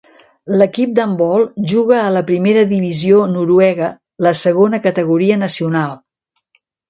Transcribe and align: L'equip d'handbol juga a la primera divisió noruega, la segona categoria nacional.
L'equip 0.59 0.93
d'handbol 0.99 1.43
juga 1.71 1.99
a 2.05 2.13
la 2.15 2.23
primera 2.29 2.63
divisió 2.71 3.19
noruega, 3.35 3.91
la 4.29 4.33
segona 4.41 4.79
categoria 4.89 5.37
nacional. 5.45 5.97